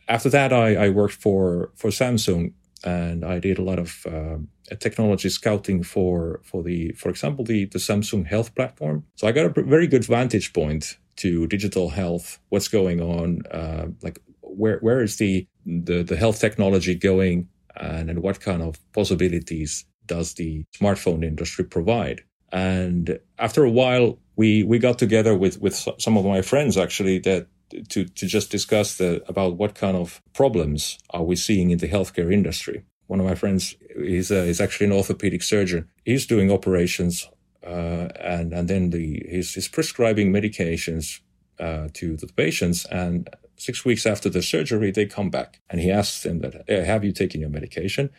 after 0.10 0.30
that, 0.30 0.52
I, 0.52 0.76
I 0.76 0.90
worked 0.90 1.14
for 1.14 1.72
for 1.76 1.90
Samsung 1.92 2.54
and 2.84 3.26
I 3.26 3.40
did 3.40 3.60
a 3.60 3.64
lot 3.64 3.80
of 3.80 4.06
uh, 4.06 4.38
technology 4.80 5.30
scouting 5.30 5.84
for 5.84 6.42
for 6.44 6.64
the 6.64 6.92
for 6.94 7.10
example 7.10 7.46
the 7.46 7.66
the 7.66 7.80
Samsung 7.80 8.26
Health 8.26 8.56
platform. 8.56 9.06
So 9.16 9.28
I 9.28 9.32
got 9.32 9.46
a 9.46 9.64
very 9.64 9.88
good 9.88 10.06
vantage 10.06 10.54
point 10.54 10.98
to 11.18 11.48
digital 11.48 11.90
health, 11.90 12.40
what's 12.50 12.70
going 12.70 13.02
on, 13.02 13.42
uh, 13.52 13.88
like 14.02 14.20
where 14.42 14.80
where 14.80 15.02
is 15.02 15.18
the, 15.18 15.48
the 15.66 16.04
the 16.04 16.16
health 16.16 16.40
technology 16.40 16.96
going, 16.96 17.48
and, 17.76 18.10
and 18.10 18.20
what 18.24 18.40
kind 18.40 18.62
of 18.62 18.80
possibilities 18.94 19.86
does 20.06 20.34
the 20.34 20.64
smartphone 20.80 21.24
industry 21.24 21.66
provide? 21.66 22.22
And 22.52 23.20
after 23.38 23.64
a 23.64 23.70
while, 23.70 24.18
we 24.38 24.64
we 24.64 24.80
got 24.80 24.98
together 24.98 25.36
with 25.36 25.62
with 25.62 25.76
some 25.76 26.18
of 26.18 26.26
my 26.26 26.42
friends 26.42 26.78
actually 26.78 27.20
that 27.20 27.48
to, 27.70 28.06
to 28.06 28.26
just 28.28 28.52
discuss 28.52 28.98
the, 28.98 29.24
about 29.28 29.56
what 29.56 29.76
kind 29.76 29.98
of 29.98 30.22
problems 30.34 30.98
are 31.12 31.24
we 31.24 31.36
seeing 31.36 31.72
in 31.72 31.78
the 31.78 31.88
healthcare 31.88 32.32
industry. 32.32 32.84
One 33.08 33.20
of 33.20 33.26
my 33.26 33.36
friends 33.36 33.76
is, 33.96 34.32
uh, 34.32 34.36
is 34.36 34.62
actually 34.62 34.88
an 34.88 34.94
orthopedic 34.94 35.42
surgeon. 35.42 35.90
He's 36.06 36.28
doing 36.28 36.52
operations 36.52 37.28
uh, 37.66 38.08
and, 38.20 38.54
and 38.54 38.68
then 38.68 38.90
the, 38.92 39.26
he's, 39.30 39.54
he's 39.54 39.68
prescribing 39.68 40.32
medications 40.32 41.20
uh, 41.60 41.90
to 41.94 42.16
the 42.16 42.28
patients. 42.28 42.86
And 42.86 43.30
six 43.58 43.84
weeks 43.84 44.06
after 44.06 44.30
the 44.30 44.42
surgery, 44.42 44.92
they 44.92 45.06
come 45.06 45.30
back 45.30 45.60
and 45.70 45.82
he 45.82 45.92
asks 45.92 46.24
them 46.24 46.40
that, 46.40 46.64
hey, 46.68 46.86
have 46.86 47.04
you 47.04 47.12
taken 47.12 47.42
your 47.42 47.50
medication? 47.50 48.10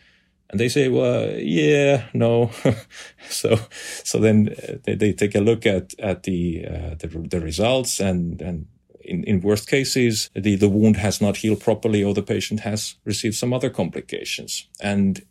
And 0.49 0.59
they 0.59 0.67
say, 0.67 0.89
well, 0.89 1.31
yeah, 1.37 2.05
no. 2.13 2.51
so, 3.29 3.57
so 4.03 4.19
then 4.19 4.53
uh, 4.67 4.73
they, 4.83 4.95
they, 4.95 5.13
take 5.13 5.33
a 5.33 5.39
look 5.39 5.65
at, 5.65 5.93
at 5.97 6.23
the, 6.23 6.65
uh, 6.65 6.95
the, 6.99 7.07
the 7.29 7.39
results 7.39 8.01
and, 8.01 8.41
and 8.41 8.67
in, 9.03 9.23
in 9.23 9.41
worst 9.41 9.69
cases, 9.69 10.29
the, 10.33 10.55
the 10.55 10.69
wound 10.69 10.97
has 10.97 11.21
not 11.21 11.37
healed 11.37 11.61
properly 11.61 12.03
or 12.03 12.13
the 12.13 12.23
patient 12.23 12.61
has 12.61 12.95
received 13.05 13.35
some 13.35 13.53
other 13.53 13.69
complications. 13.69 14.67
And 14.81 15.21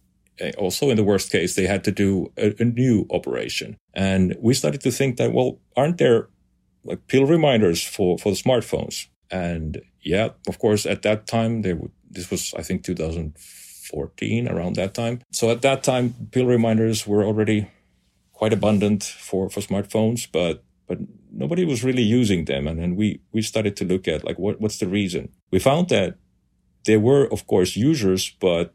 uh, 0.40 0.50
also 0.58 0.90
in 0.90 0.96
the 0.96 1.04
worst 1.04 1.30
case, 1.30 1.54
they 1.54 1.66
had 1.66 1.84
to 1.84 1.92
do 1.92 2.32
a, 2.36 2.54
a 2.60 2.64
new 2.64 3.06
operation. 3.10 3.76
And 3.94 4.36
we 4.40 4.54
started 4.54 4.80
to 4.82 4.90
think 4.90 5.16
that, 5.16 5.32
well, 5.32 5.58
aren't 5.76 5.98
there 5.98 6.28
like 6.84 7.06
pill 7.08 7.26
reminders 7.26 7.82
for, 7.82 8.18
for 8.18 8.30
the 8.30 8.38
smartphones? 8.38 9.06
And 9.30 9.82
yeah, 10.02 10.30
of 10.48 10.58
course, 10.58 10.86
at 10.86 11.02
that 11.02 11.26
time, 11.26 11.62
they 11.62 11.74
would, 11.74 11.92
this 12.10 12.30
was, 12.30 12.54
I 12.56 12.62
think, 12.62 12.84
2014, 12.84 14.48
around 14.48 14.76
that 14.76 14.94
time. 14.94 15.20
So 15.30 15.50
at 15.50 15.62
that 15.62 15.82
time, 15.82 16.14
pill 16.32 16.46
reminders 16.46 17.06
were 17.06 17.24
already 17.24 17.68
quite 18.32 18.52
abundant 18.52 19.04
for, 19.04 19.50
for 19.50 19.60
smartphones, 19.60 20.26
but 20.30 20.64
but 20.90 20.98
nobody 21.32 21.64
was 21.64 21.84
really 21.84 22.02
using 22.02 22.44
them. 22.44 22.66
And 22.66 22.78
then 22.78 22.96
we, 22.96 23.20
we 23.32 23.42
started 23.42 23.76
to 23.76 23.84
look 23.84 24.08
at 24.08 24.24
like, 24.24 24.38
what, 24.38 24.60
what's 24.60 24.78
the 24.78 24.88
reason? 24.88 25.30
We 25.50 25.58
found 25.58 25.88
that 25.88 26.16
there 26.84 27.00
were, 27.00 27.26
of 27.32 27.46
course, 27.46 27.76
users, 27.76 28.30
but 28.40 28.74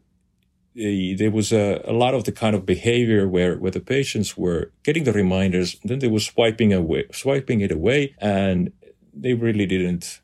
there 0.74 1.30
was 1.30 1.52
a, 1.52 1.82
a 1.86 1.92
lot 1.92 2.14
of 2.14 2.24
the 2.24 2.32
kind 2.32 2.54
of 2.54 2.66
behavior 2.66 3.26
where, 3.26 3.56
where 3.56 3.70
the 3.70 3.80
patients 3.80 4.36
were 4.36 4.72
getting 4.82 5.04
the 5.04 5.12
reminders, 5.12 5.76
then 5.84 6.00
they 6.00 6.08
were 6.08 6.20
swiping 6.20 6.72
away, 6.72 7.04
swiping 7.12 7.60
it 7.60 7.72
away, 7.72 8.14
and 8.18 8.72
they 9.14 9.32
really 9.32 9.66
didn't 9.66 10.20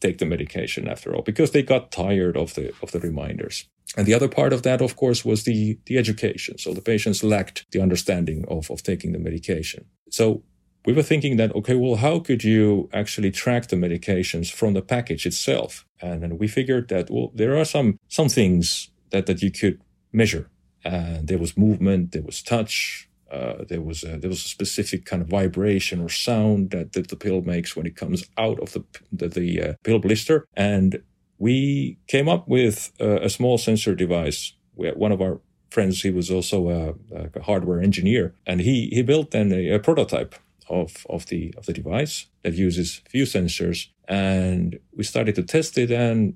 take 0.00 0.18
the 0.18 0.26
medication 0.26 0.88
after 0.88 1.14
all 1.14 1.22
because 1.22 1.52
they 1.52 1.62
got 1.62 1.92
tired 1.92 2.36
of 2.36 2.54
the 2.54 2.72
of 2.82 2.90
the 2.90 3.00
reminders. 3.00 3.68
And 3.96 4.06
the 4.06 4.14
other 4.14 4.28
part 4.28 4.52
of 4.52 4.62
that, 4.62 4.80
of 4.80 4.96
course, 4.96 5.24
was 5.24 5.44
the 5.44 5.78
the 5.86 5.98
education. 5.98 6.58
So 6.58 6.74
the 6.74 6.80
patients 6.80 7.22
lacked 7.22 7.66
the 7.70 7.80
understanding 7.80 8.44
of 8.48 8.70
of 8.70 8.82
taking 8.82 9.12
the 9.12 9.18
medication. 9.18 9.84
So 10.10 10.42
we 10.84 10.92
were 10.92 11.02
thinking 11.02 11.36
that 11.36 11.54
okay, 11.54 11.74
well, 11.74 11.96
how 11.96 12.18
could 12.18 12.42
you 12.44 12.88
actually 12.92 13.30
track 13.30 13.68
the 13.68 13.76
medications 13.76 14.50
from 14.50 14.74
the 14.74 14.82
package 14.82 15.26
itself? 15.26 15.86
And, 16.00 16.38
we 16.38 16.48
figured 16.48 16.88
that 16.88 17.10
well, 17.10 17.30
there 17.34 17.56
are 17.56 17.64
some 17.64 17.98
some 18.08 18.28
things 18.28 18.90
that, 19.10 19.26
that 19.26 19.42
you 19.42 19.50
could 19.50 19.80
measure. 20.12 20.50
And 20.84 21.28
there 21.28 21.38
was 21.38 21.56
movement, 21.56 22.10
there 22.10 22.22
was 22.22 22.42
touch, 22.42 23.08
uh, 23.30 23.64
there 23.68 23.80
was 23.80 24.02
a, 24.02 24.18
there 24.18 24.30
was 24.30 24.44
a 24.44 24.48
specific 24.48 25.04
kind 25.04 25.22
of 25.22 25.28
vibration 25.28 26.00
or 26.00 26.08
sound 26.08 26.70
that, 26.70 26.92
that 26.92 27.08
the 27.08 27.16
pill 27.16 27.42
makes 27.42 27.76
when 27.76 27.86
it 27.86 27.96
comes 27.96 28.24
out 28.36 28.58
of 28.60 28.72
the 28.72 28.84
the, 29.12 29.28
the 29.28 29.62
uh, 29.62 29.72
pill 29.84 30.00
blister, 30.00 30.46
and 30.54 31.02
we 31.38 31.98
came 32.08 32.28
up 32.28 32.48
with 32.48 32.92
a, 33.00 33.24
a 33.26 33.30
small 33.30 33.58
sensor 33.58 33.94
device. 33.94 34.54
One 34.74 35.12
of 35.12 35.20
our 35.20 35.40
friends, 35.70 36.02
he 36.02 36.10
was 36.10 36.30
also 36.30 36.68
a, 36.68 37.28
a 37.34 37.42
hardware 37.42 37.80
engineer, 37.80 38.34
and 38.46 38.60
he 38.60 38.88
he 38.92 39.02
built 39.02 39.30
then 39.30 39.52
a, 39.52 39.74
a 39.74 39.78
prototype 39.78 40.34
of 40.68 41.06
of 41.08 41.26
the 41.26 41.54
of 41.56 41.66
the 41.66 41.72
device 41.72 42.26
that 42.42 42.54
uses 42.54 43.02
few 43.08 43.24
sensors, 43.24 43.88
and 44.08 44.78
we 44.96 45.04
started 45.04 45.34
to 45.36 45.42
test 45.42 45.78
it, 45.78 45.90
and 45.90 46.34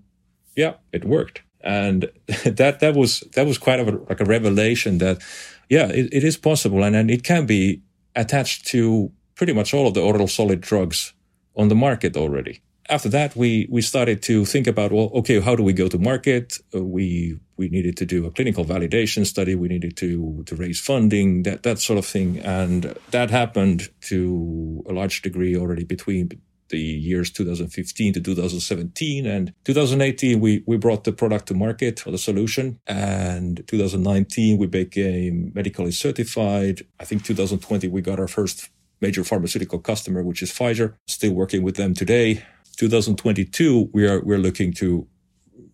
yeah, 0.56 0.74
it 0.92 1.04
worked. 1.04 1.42
And 1.60 2.10
that 2.44 2.80
that 2.80 2.94
was 2.94 3.20
that 3.34 3.46
was 3.46 3.58
quite 3.58 3.80
a, 3.80 3.84
like 4.08 4.20
a 4.20 4.24
revelation 4.24 4.98
that 4.98 5.22
yeah 5.68 5.88
it, 5.88 6.08
it 6.12 6.24
is 6.24 6.36
possible. 6.36 6.82
And, 6.84 6.96
and 6.96 7.10
it 7.10 7.22
can 7.22 7.46
be 7.46 7.82
attached 8.14 8.66
to 8.66 9.10
pretty 9.34 9.52
much 9.52 9.74
all 9.74 9.86
of 9.86 9.94
the 9.94 10.00
oral 10.00 10.28
solid 10.28 10.60
drugs 10.60 11.12
on 11.54 11.68
the 11.68 11.74
market 11.74 12.16
already 12.16 12.62
after 12.88 13.08
that 13.08 13.36
we 13.36 13.66
we 13.70 13.82
started 13.82 14.22
to 14.22 14.44
think 14.44 14.66
about 14.66 14.92
well 14.92 15.10
okay 15.14 15.40
how 15.40 15.54
do 15.54 15.62
we 15.62 15.72
go 15.72 15.88
to 15.88 15.98
market? 15.98 16.58
Uh, 16.74 16.82
we 16.82 17.38
we 17.56 17.68
needed 17.68 17.96
to 17.96 18.06
do 18.06 18.26
a 18.26 18.30
clinical 18.30 18.64
validation 18.64 19.26
study. 19.26 19.54
We 19.54 19.68
needed 19.68 19.96
to 19.98 20.42
to 20.46 20.56
raise 20.56 20.80
funding 20.80 21.42
that 21.44 21.62
that 21.62 21.78
sort 21.78 21.98
of 21.98 22.06
thing. 22.06 22.38
And 22.40 22.96
that 23.10 23.30
happened 23.30 23.88
to 24.02 24.84
a 24.88 24.92
large 24.92 25.22
degree 25.22 25.56
already 25.56 25.84
between 25.84 26.30
the 26.68 26.78
years 26.78 27.30
2015 27.30 28.14
to 28.14 28.20
2017 28.20 29.24
and 29.24 29.54
2018 29.64 30.40
we 30.40 30.64
we 30.66 30.76
brought 30.76 31.04
the 31.04 31.12
product 31.12 31.46
to 31.48 31.54
market 31.54 32.06
or 32.06 32.10
the 32.10 32.18
solution. 32.18 32.78
And 32.86 33.62
2019 33.66 34.58
we 34.58 34.66
became 34.66 35.52
medically 35.54 35.92
certified. 35.92 36.82
I 37.00 37.04
think 37.04 37.24
2020 37.24 37.88
we 37.88 38.02
got 38.02 38.18
our 38.18 38.28
first 38.28 38.70
major 39.00 39.24
pharmaceutical 39.24 39.78
customer 39.78 40.22
which 40.22 40.42
is 40.42 40.50
pfizer. 40.50 40.94
Still 41.06 41.32
working 41.32 41.62
with 41.62 41.76
them 41.76 41.94
today 41.94 42.42
2022 42.76 43.90
we 43.92 44.06
are 44.06 44.20
we're 44.22 44.38
looking 44.38 44.72
to 44.72 45.06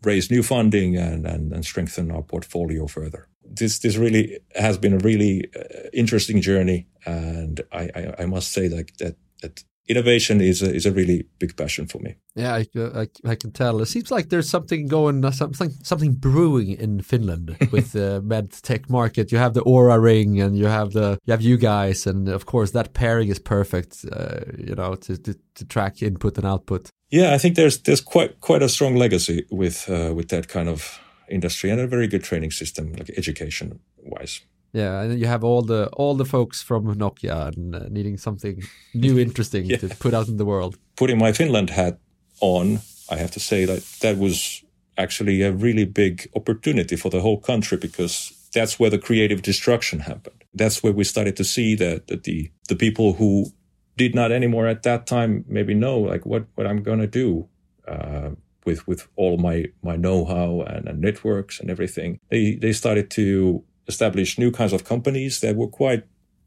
raise 0.04 0.30
new 0.30 0.42
funding 0.42 0.96
and, 0.96 1.26
and, 1.26 1.52
and 1.52 1.64
strengthen 1.64 2.10
our 2.10 2.22
portfolio 2.22 2.86
further. 2.86 3.28
This 3.44 3.80
this 3.80 3.96
really 3.96 4.38
has 4.54 4.78
been 4.78 4.94
a 4.94 4.98
really 4.98 5.48
uh, 5.54 5.88
interesting 5.92 6.40
journey, 6.40 6.86
and 7.04 7.60
I, 7.70 7.90
I, 7.94 8.14
I 8.20 8.26
must 8.26 8.52
say 8.52 8.68
like 8.68 8.96
that 8.96 9.16
that 9.42 9.64
innovation 9.88 10.40
is 10.40 10.62
a, 10.62 10.74
is 10.74 10.86
a 10.86 10.92
really 10.92 11.24
big 11.38 11.56
passion 11.56 11.86
for 11.86 11.98
me. 11.98 12.16
Yeah, 12.34 12.54
I, 12.54 12.66
I, 12.76 13.08
I, 13.24 13.34
can 13.34 13.52
tell. 13.52 13.80
It 13.80 13.86
seems 13.86 14.10
like 14.10 14.28
there's 14.28 14.48
something 14.48 14.86
going, 14.86 15.24
uh, 15.24 15.30
something 15.30 15.70
something 15.82 16.14
brewing 16.14 16.70
in 16.70 17.00
Finland 17.02 17.56
with 17.72 17.92
the 17.92 18.22
med 18.22 18.52
tech 18.62 18.88
market. 18.88 19.32
You 19.32 19.38
have 19.38 19.54
the 19.54 19.62
Oura 19.62 20.00
Ring, 20.00 20.40
and 20.40 20.56
you 20.56 20.66
have 20.66 20.92
the 20.92 21.18
you 21.24 21.32
have 21.32 21.42
you 21.42 21.56
guys, 21.56 22.06
and 22.06 22.28
of 22.28 22.46
course 22.46 22.70
that 22.72 22.94
pairing 22.94 23.28
is 23.28 23.38
perfect. 23.38 24.04
Uh, 24.10 24.40
you 24.58 24.74
know, 24.74 24.94
to, 24.94 25.16
to, 25.18 25.34
to 25.54 25.64
track 25.64 26.02
input 26.02 26.38
and 26.38 26.46
output. 26.46 26.90
Yeah, 27.10 27.34
I 27.34 27.38
think 27.38 27.56
there's 27.56 27.78
there's 27.82 28.00
quite 28.00 28.40
quite 28.40 28.62
a 28.62 28.68
strong 28.68 28.96
legacy 28.96 29.46
with 29.50 29.88
uh, 29.88 30.14
with 30.14 30.28
that 30.28 30.48
kind 30.48 30.68
of 30.68 31.00
industry 31.28 31.70
and 31.70 31.80
a 31.80 31.86
very 31.86 32.06
good 32.06 32.22
training 32.22 32.50
system, 32.50 32.92
like 32.92 33.10
education 33.16 33.80
wise. 33.98 34.40
Yeah, 34.72 35.02
and 35.02 35.20
you 35.20 35.26
have 35.26 35.44
all 35.44 35.62
the 35.62 35.88
all 35.92 36.14
the 36.14 36.24
folks 36.24 36.62
from 36.62 36.94
Nokia 36.94 37.54
and 37.54 37.74
uh, 37.74 37.80
needing 37.90 38.16
something 38.16 38.62
new, 38.94 39.18
interesting 39.28 39.66
yeah. 39.66 39.76
to 39.78 39.88
put 39.88 40.14
out 40.14 40.28
in 40.28 40.38
the 40.38 40.44
world. 40.44 40.78
Putting 40.96 41.18
my 41.18 41.32
Finland 41.32 41.70
hat 41.70 41.98
on, 42.40 42.80
I 43.10 43.16
have 43.16 43.30
to 43.32 43.40
say 43.40 43.66
that 43.66 43.82
that 44.00 44.16
was 44.18 44.64
actually 44.96 45.42
a 45.42 45.52
really 45.52 45.84
big 45.84 46.28
opportunity 46.34 46.96
for 46.96 47.10
the 47.10 47.20
whole 47.20 47.38
country 47.38 47.78
because 47.78 48.32
that's 48.52 48.78
where 48.78 48.90
the 48.90 48.98
creative 48.98 49.42
destruction 49.42 50.00
happened. 50.00 50.44
That's 50.54 50.82
where 50.82 50.92
we 50.92 51.04
started 51.04 51.36
to 51.36 51.44
see 51.44 51.76
that, 51.76 52.06
that 52.06 52.24
the 52.24 52.50
the 52.68 52.76
people 52.76 53.14
who 53.14 53.52
did 53.96 54.14
not 54.14 54.32
anymore 54.32 54.66
at 54.66 54.82
that 54.82 55.06
time 55.06 55.44
maybe 55.48 55.74
know 55.74 55.98
like 55.98 56.24
what 56.24 56.46
what 56.54 56.66
I'm 56.66 56.82
gonna 56.82 57.06
do. 57.06 57.48
Uh, 57.86 58.30
with 58.64 58.86
with 58.86 59.08
all 59.16 59.38
my 59.38 59.64
my 59.82 59.96
know-how 59.96 60.60
and, 60.62 60.88
and 60.88 61.00
networks 61.00 61.60
and 61.60 61.68
everything, 61.70 62.20
they 62.30 62.54
they 62.54 62.72
started 62.72 63.10
to 63.10 63.64
establish 63.88 64.38
new 64.38 64.50
kinds 64.50 64.72
of 64.72 64.84
companies 64.84 65.40
that 65.40 65.56
were 65.56 65.68
quite 65.68 66.04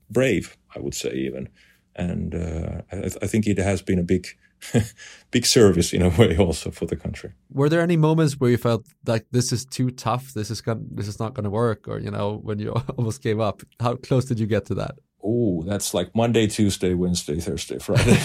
brave, 0.09 0.57
I 0.75 0.79
would 0.79 0.93
say 0.93 1.13
even. 1.13 1.49
And 1.95 2.35
uh, 2.35 2.81
I, 2.91 3.05
I, 3.21 3.27
think 3.27 3.47
it 3.47 3.57
has 3.57 3.81
been 3.81 3.99
a 3.99 4.03
big, 4.03 4.27
big 5.31 5.45
service 5.45 5.93
in 5.93 6.01
a 6.01 6.09
way 6.09 6.37
also 6.37 6.71
for 6.71 6.85
the 6.85 6.95
country. 6.95 7.31
Were 7.51 7.69
there 7.69 7.81
any 7.81 7.95
moments 7.95 8.33
where 8.33 8.49
you 8.49 8.57
felt 8.57 8.85
like 9.05 9.25
this 9.31 9.51
is 9.53 9.65
too 9.65 9.91
tough, 9.91 10.33
this 10.33 10.51
is 10.51 10.61
gonna, 10.61 10.81
this 10.91 11.07
is 11.07 11.19
not 11.19 11.33
going 11.33 11.45
to 11.45 11.49
work, 11.49 11.87
or 11.87 11.99
you 11.99 12.11
know 12.11 12.39
when 12.43 12.59
you 12.59 12.71
almost 12.97 13.21
gave 13.21 13.39
up? 13.39 13.61
How 13.79 13.95
close 13.95 14.25
did 14.25 14.39
you 14.39 14.47
get 14.47 14.65
to 14.65 14.75
that? 14.75 14.95
Oh, 15.23 15.63
that's 15.63 15.93
like 15.93 16.13
Monday, 16.13 16.47
Tuesday, 16.47 16.93
Wednesday, 16.93 17.39
Thursday, 17.39 17.79
Friday, 17.79 18.17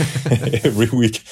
every 0.64 0.90
week. 0.90 1.22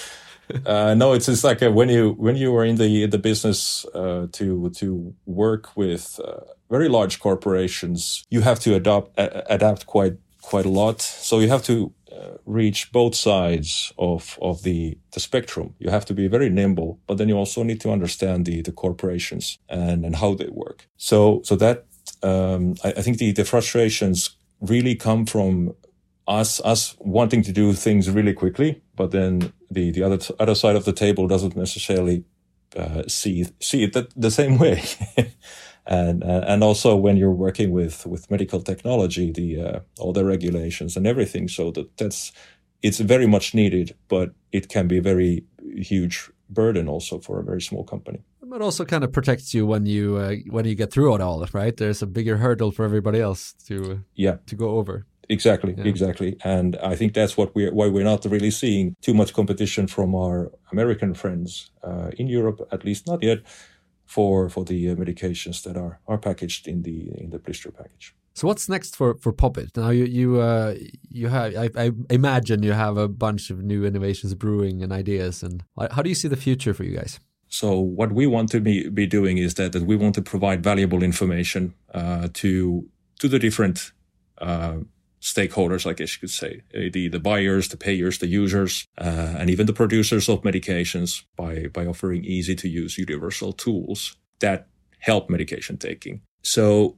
Uh, 0.66 0.94
no, 0.94 1.12
it's 1.12 1.26
just 1.26 1.44
like 1.44 1.62
a, 1.62 1.70
when 1.70 1.88
you 1.88 2.12
when 2.12 2.36
you 2.36 2.54
are 2.56 2.64
in 2.64 2.76
the 2.76 3.06
the 3.06 3.18
business 3.18 3.84
uh, 3.94 4.26
to 4.32 4.70
to 4.70 5.14
work 5.26 5.76
with 5.76 6.20
uh, 6.24 6.40
very 6.70 6.88
large 6.88 7.18
corporations, 7.20 8.24
you 8.30 8.40
have 8.42 8.60
to 8.60 8.74
adopt 8.74 9.12
adapt 9.16 9.86
quite 9.86 10.16
quite 10.42 10.66
a 10.66 10.70
lot. 10.70 11.00
So 11.00 11.40
you 11.40 11.48
have 11.48 11.62
to 11.64 11.92
uh, 12.12 12.38
reach 12.46 12.90
both 12.92 13.14
sides 13.14 13.92
of 13.98 14.38
of 14.40 14.62
the 14.62 14.98
the 15.12 15.20
spectrum. 15.20 15.74
You 15.78 15.90
have 15.90 16.04
to 16.06 16.14
be 16.14 16.28
very 16.28 16.50
nimble, 16.50 16.98
but 17.06 17.18
then 17.18 17.28
you 17.28 17.36
also 17.36 17.62
need 17.62 17.80
to 17.80 17.90
understand 17.90 18.46
the 18.46 18.62
the 18.62 18.72
corporations 18.72 19.58
and 19.68 20.04
and 20.04 20.16
how 20.16 20.34
they 20.34 20.48
work. 20.50 20.88
So 20.96 21.40
so 21.44 21.56
that 21.56 21.84
um, 22.22 22.74
I, 22.84 22.94
I 22.98 23.02
think 23.02 23.18
the 23.18 23.32
the 23.32 23.44
frustrations 23.44 24.30
really 24.60 24.94
come 24.94 25.26
from 25.26 25.74
us 26.28 26.60
us 26.60 26.94
wanting 27.00 27.42
to 27.42 27.52
do 27.52 27.72
things 27.72 28.10
really 28.10 28.34
quickly, 28.34 28.82
but 28.94 29.10
then 29.10 29.52
the 29.70 29.90
the 29.90 30.02
other 30.02 30.18
other 30.38 30.54
side 30.54 30.76
of 30.76 30.84
the 30.84 30.92
table 30.92 31.26
doesn't 31.26 31.56
necessarily 31.56 32.24
uh, 32.76 33.02
see 33.08 33.46
see 33.60 33.82
it 33.82 33.94
that, 33.94 34.12
the 34.14 34.30
same 34.30 34.58
way. 34.58 34.82
and 35.86 36.22
uh, 36.22 36.44
and 36.46 36.62
also 36.62 36.94
when 36.94 37.16
you're 37.16 37.30
working 37.30 37.72
with 37.72 38.06
with 38.06 38.30
medical 38.30 38.60
technology, 38.60 39.32
the 39.32 39.60
uh, 39.60 39.80
all 39.98 40.12
the 40.12 40.24
regulations 40.24 40.96
and 40.96 41.06
everything. 41.06 41.48
So 41.48 41.70
that 41.72 41.96
that's 41.96 42.32
it's 42.82 43.00
very 43.00 43.26
much 43.26 43.54
needed, 43.54 43.94
but 44.08 44.34
it 44.52 44.68
can 44.68 44.86
be 44.86 44.98
a 44.98 45.02
very 45.02 45.44
huge 45.76 46.30
burden 46.50 46.88
also 46.88 47.18
for 47.18 47.40
a 47.40 47.44
very 47.44 47.60
small 47.60 47.84
company. 47.84 48.20
But 48.42 48.62
also 48.62 48.84
kind 48.84 49.04
of 49.04 49.12
protects 49.12 49.52
you 49.52 49.66
when 49.66 49.86
you 49.86 50.16
uh, 50.16 50.36
when 50.50 50.66
you 50.66 50.74
get 50.74 50.92
through 50.92 51.14
it 51.14 51.20
all, 51.20 51.44
right? 51.52 51.76
There's 51.76 52.02
a 52.02 52.06
bigger 52.06 52.36
hurdle 52.36 52.70
for 52.70 52.84
everybody 52.84 53.20
else 53.20 53.54
to 53.66 54.04
yeah 54.14 54.36
to 54.46 54.56
go 54.56 54.78
over. 54.78 55.06
Exactly, 55.28 55.74
yeah. 55.76 55.84
exactly, 55.84 56.36
and 56.42 56.76
I 56.76 56.96
think 56.96 57.12
that's 57.12 57.36
what 57.36 57.54
we're 57.54 57.72
why 57.72 57.88
we're 57.88 58.04
not 58.04 58.24
really 58.24 58.50
seeing 58.50 58.96
too 59.02 59.14
much 59.14 59.32
competition 59.32 59.86
from 59.86 60.14
our 60.14 60.50
American 60.72 61.14
friends 61.14 61.70
uh, 61.82 62.10
in 62.16 62.28
Europe, 62.28 62.66
at 62.72 62.84
least 62.84 63.06
not 63.06 63.22
yet 63.22 63.38
for 64.06 64.48
for 64.48 64.64
the 64.64 64.90
uh, 64.90 64.94
medications 64.94 65.62
that 65.62 65.76
are 65.76 66.00
are 66.06 66.18
packaged 66.18 66.66
in 66.66 66.82
the 66.82 67.10
in 67.18 67.30
the 67.30 67.38
blister 67.38 67.70
package. 67.70 68.14
So 68.34 68.46
what's 68.46 68.68
next 68.68 68.96
for 68.96 69.16
for 69.18 69.32
Popit? 69.32 69.76
Now 69.76 69.90
you 69.90 70.04
you 70.04 70.40
uh, 70.40 70.74
you 71.10 71.28
have 71.28 71.56
I, 71.56 71.70
I, 71.76 71.90
imagine 72.08 72.62
you 72.62 72.72
have 72.72 72.96
a 72.96 73.08
bunch 73.08 73.50
of 73.50 73.62
new 73.62 73.84
innovations 73.84 74.34
brewing 74.34 74.82
and 74.82 74.92
ideas. 74.92 75.42
And 75.42 75.64
how 75.90 76.02
do 76.02 76.08
you 76.08 76.14
see 76.14 76.28
the 76.28 76.36
future 76.36 76.72
for 76.72 76.84
you 76.84 76.96
guys? 76.96 77.20
So 77.48 77.80
what 77.80 78.12
we 78.12 78.26
want 78.26 78.50
to 78.50 78.60
be, 78.60 78.88
be 78.90 79.06
doing 79.06 79.38
is 79.38 79.54
that, 79.54 79.72
that 79.72 79.82
we 79.84 79.96
want 79.96 80.14
to 80.16 80.22
provide 80.22 80.62
valuable 80.62 81.02
information 81.02 81.74
uh, 81.92 82.28
to 82.34 82.88
to 83.18 83.28
the 83.28 83.38
different 83.38 83.92
uh, 84.38 84.78
stakeholders, 85.20 85.86
I 85.86 85.92
guess 85.92 86.14
you 86.14 86.20
could 86.20 86.30
say, 86.30 86.62
uh, 86.74 86.90
the, 86.92 87.08
the 87.08 87.20
buyers, 87.20 87.68
the 87.68 87.76
payers, 87.76 88.18
the 88.18 88.26
users, 88.26 88.86
uh, 88.98 89.34
and 89.38 89.50
even 89.50 89.66
the 89.66 89.72
producers 89.72 90.28
of 90.28 90.42
medications 90.42 91.24
by, 91.36 91.66
by 91.72 91.86
offering 91.86 92.24
easy 92.24 92.54
to 92.56 92.68
use 92.68 92.98
universal 92.98 93.52
tools 93.52 94.16
that 94.40 94.68
help 95.00 95.28
medication 95.28 95.76
taking. 95.76 96.20
So 96.42 96.96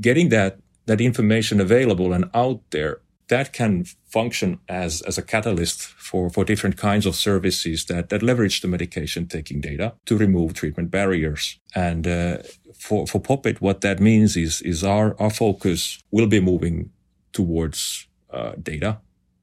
getting 0.00 0.28
that, 0.30 0.58
that 0.86 1.00
information 1.00 1.60
available 1.60 2.12
and 2.12 2.30
out 2.34 2.60
there 2.70 3.00
that 3.28 3.52
can 3.52 3.84
function 4.06 4.60
as, 4.68 5.02
as 5.02 5.18
a 5.18 5.22
catalyst 5.22 5.82
for, 5.82 6.30
for 6.30 6.44
different 6.44 6.76
kinds 6.76 7.06
of 7.06 7.16
services 7.16 7.86
that, 7.86 8.08
that 8.08 8.22
leverage 8.22 8.60
the 8.60 8.68
medication 8.68 9.26
taking 9.26 9.60
data 9.60 9.94
to 10.06 10.16
remove 10.16 10.54
treatment 10.54 10.90
barriers. 10.90 11.58
And 11.74 12.06
uh, 12.06 12.38
for, 12.78 13.06
for 13.06 13.20
Popit, 13.20 13.60
what 13.60 13.80
that 13.80 14.00
means 14.00 14.36
is, 14.36 14.62
is 14.62 14.84
our, 14.84 15.20
our 15.20 15.30
focus 15.30 15.98
will 16.10 16.28
be 16.28 16.40
moving 16.40 16.90
towards 17.36 18.08
uh, 18.30 18.52
data. 18.62 19.00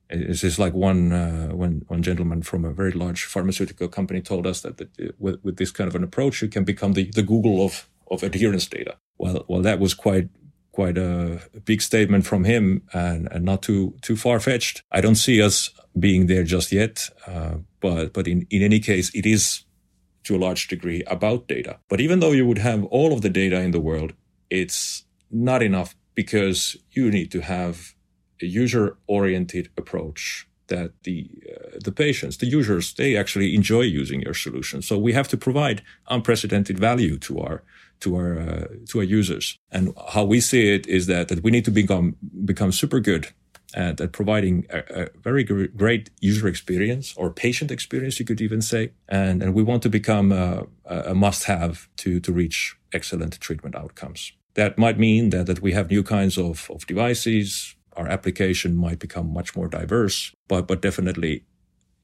It's 0.09 0.41
just 0.41 0.59
like 0.59 0.73
one, 0.73 1.11
uh, 1.11 1.49
one, 1.49 1.83
one 1.87 2.01
gentleman 2.01 2.41
from 2.41 2.65
a 2.65 2.73
very 2.73 2.91
large 2.91 3.23
pharmaceutical 3.25 3.87
company 3.87 4.21
told 4.21 4.45
us 4.47 4.61
that, 4.61 4.77
that 4.77 4.89
uh, 4.99 5.11
with, 5.19 5.43
with 5.43 5.57
this 5.57 5.71
kind 5.71 5.87
of 5.87 5.95
an 5.95 6.03
approach, 6.03 6.41
you 6.41 6.49
can 6.49 6.63
become 6.63 6.93
the, 6.93 7.05
the 7.11 7.23
Google 7.23 7.63
of, 7.63 7.87
of 8.09 8.23
adherence 8.23 8.67
data. 8.67 8.97
Well, 9.17 9.45
well, 9.47 9.61
that 9.61 9.79
was 9.79 9.93
quite 9.93 10.29
quite 10.71 10.97
a, 10.97 11.39
big 11.65 11.81
statement 11.81 12.25
from 12.25 12.43
him 12.45 12.81
and, 12.93 13.27
and 13.31 13.45
not 13.45 13.61
too 13.61 13.93
too 14.01 14.17
far 14.17 14.39
fetched. 14.39 14.83
I 14.91 15.01
don't 15.01 15.21
see 15.27 15.39
us 15.39 15.69
being 15.97 16.25
there 16.27 16.43
just 16.43 16.71
yet, 16.71 17.09
uh, 17.27 17.57
but 17.79 18.11
but 18.13 18.27
in 18.27 18.47
in 18.49 18.61
any 18.63 18.79
case, 18.79 19.11
it 19.13 19.25
is 19.25 19.65
to 20.23 20.35
a 20.35 20.43
large 20.45 20.67
degree 20.67 21.03
about 21.05 21.47
data. 21.47 21.79
But 21.89 22.01
even 22.01 22.19
though 22.19 22.33
you 22.33 22.47
would 22.47 22.57
have 22.57 22.83
all 22.85 23.13
of 23.13 23.21
the 23.21 23.29
data 23.29 23.59
in 23.61 23.71
the 23.71 23.79
world, 23.89 24.13
it's 24.49 25.05
not 25.29 25.61
enough 25.61 25.95
because 26.15 26.77
you 26.91 27.09
need 27.09 27.31
to 27.31 27.41
have 27.41 27.93
a 28.41 28.45
user 28.45 28.97
oriented 29.07 29.69
approach 29.77 30.47
that 30.67 30.91
the 31.03 31.29
uh, 31.51 31.79
the 31.83 31.91
patients, 31.91 32.37
the 32.37 32.47
users, 32.47 32.93
they 32.93 33.17
actually 33.17 33.55
enjoy 33.55 33.81
using 33.81 34.21
your 34.21 34.33
solution. 34.33 34.81
So 34.81 34.97
we 34.97 35.13
have 35.13 35.27
to 35.29 35.37
provide 35.37 35.81
unprecedented 36.07 36.79
value 36.79 37.17
to 37.19 37.39
our 37.39 37.63
to 37.99 38.15
our 38.15 38.39
uh, 38.39 38.67
to 38.89 38.99
our 38.99 39.03
users. 39.03 39.57
And 39.71 39.93
how 40.13 40.23
we 40.23 40.39
see 40.41 40.73
it 40.75 40.87
is 40.87 41.05
that 41.07 41.27
that 41.27 41.43
we 41.43 41.51
need 41.51 41.65
to 41.65 41.71
become 41.71 42.15
become 42.45 42.71
super 42.71 42.99
good 42.99 43.27
at, 43.73 44.01
at 44.01 44.11
providing 44.11 44.65
a, 44.69 45.03
a 45.03 45.09
very 45.21 45.43
gr- 45.43 45.71
great 45.75 46.09
user 46.21 46.47
experience 46.47 47.13
or 47.17 47.29
patient 47.29 47.71
experience, 47.71 48.19
you 48.19 48.25
could 48.25 48.41
even 48.41 48.61
say. 48.61 48.91
And 49.07 49.43
and 49.43 49.53
we 49.53 49.63
want 49.63 49.83
to 49.83 49.89
become 49.89 50.31
a, 50.31 50.65
a 50.85 51.13
must 51.13 51.43
have 51.43 51.87
to 51.97 52.19
to 52.19 52.31
reach 52.31 52.77
excellent 52.91 53.39
treatment 53.39 53.75
outcomes. 53.75 54.33
That 54.55 54.77
might 54.77 54.99
mean 54.99 55.29
that 55.29 55.45
that 55.47 55.61
we 55.61 55.73
have 55.73 55.89
new 55.89 56.03
kinds 56.03 56.37
of, 56.37 56.69
of 56.69 56.85
devices. 56.85 57.75
Our 57.95 58.07
application 58.07 58.75
might 58.75 58.99
become 58.99 59.33
much 59.33 59.55
more 59.55 59.67
diverse, 59.67 60.35
but 60.47 60.67
but 60.67 60.81
definitely 60.81 61.43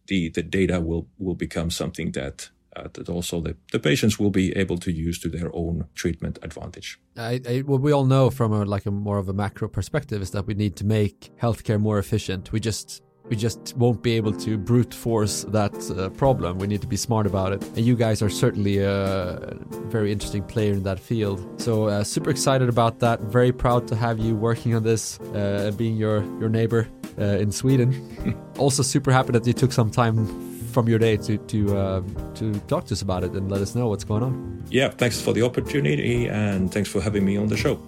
the 0.07 0.29
the 0.29 0.43
data 0.43 0.79
will 0.79 1.07
will 1.17 1.35
become 1.35 1.69
something 1.69 2.11
that 2.11 2.49
uh, 2.75 2.87
that 2.93 3.09
also 3.09 3.41
the, 3.41 3.55
the 3.71 3.79
patients 3.79 4.19
will 4.19 4.29
be 4.29 4.55
able 4.55 4.77
to 4.77 4.91
use 4.91 5.19
to 5.19 5.29
their 5.29 5.53
own 5.55 5.87
treatment 5.95 6.39
advantage. 6.41 6.99
I, 7.17 7.41
I, 7.47 7.57
what 7.59 7.81
we 7.81 7.91
all 7.91 8.05
know 8.05 8.29
from 8.29 8.53
a, 8.53 8.63
like 8.63 8.85
a 8.85 8.91
more 8.91 9.17
of 9.17 9.27
a 9.27 9.33
macro 9.33 9.67
perspective 9.67 10.21
is 10.21 10.31
that 10.31 10.45
we 10.45 10.53
need 10.53 10.75
to 10.77 10.85
make 10.85 11.31
healthcare 11.41 11.79
more 11.79 11.99
efficient. 11.99 12.51
We 12.51 12.59
just 12.59 13.01
we 13.29 13.35
just 13.35 13.75
won't 13.77 14.01
be 14.01 14.13
able 14.13 14.33
to 14.33 14.57
brute 14.57 14.93
force 14.93 15.43
that 15.49 15.73
uh, 15.91 16.09
problem. 16.09 16.57
We 16.57 16.67
need 16.67 16.81
to 16.81 16.87
be 16.87 16.97
smart 16.97 17.27
about 17.27 17.53
it. 17.53 17.63
And 17.75 17.85
you 17.85 17.95
guys 17.95 18.21
are 18.21 18.29
certainly 18.29 18.79
a 18.79 19.57
very 19.89 20.11
interesting 20.11 20.43
player 20.43 20.73
in 20.73 20.83
that 20.83 20.99
field. 20.99 21.61
So 21.61 21.87
uh, 21.87 22.03
super 22.03 22.29
excited 22.29 22.69
about 22.69 22.99
that. 22.99 23.19
Very 23.21 23.51
proud 23.51 23.87
to 23.89 23.95
have 23.95 24.19
you 24.19 24.35
working 24.35 24.73
on 24.75 24.83
this, 24.83 25.19
uh, 25.19 25.71
being 25.77 25.95
your 25.95 26.23
your 26.39 26.49
neighbor 26.49 26.87
uh, 27.19 27.23
in 27.23 27.51
Sweden. 27.51 27.93
also 28.57 28.83
super 28.83 29.11
happy 29.11 29.31
that 29.33 29.45
you 29.45 29.53
took 29.53 29.71
some 29.71 29.91
time 29.91 30.25
from 30.69 30.87
your 30.87 30.99
day 30.99 31.17
to 31.17 31.37
to 31.37 31.77
uh, 31.77 32.01
to 32.35 32.53
talk 32.67 32.85
to 32.85 32.93
us 32.93 33.01
about 33.01 33.23
it 33.23 33.31
and 33.31 33.51
let 33.51 33.61
us 33.61 33.75
know 33.75 33.87
what's 33.87 34.03
going 34.03 34.23
on. 34.23 34.63
Yeah, 34.69 34.89
thanks 34.89 35.21
for 35.21 35.33
the 35.33 35.43
opportunity 35.43 36.27
and 36.27 36.71
thanks 36.71 36.89
for 36.89 37.01
having 37.01 37.25
me 37.25 37.37
on 37.37 37.47
the 37.47 37.57
show. 37.57 37.79